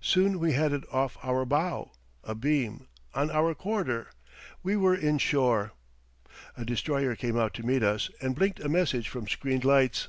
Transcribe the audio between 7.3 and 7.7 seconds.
out to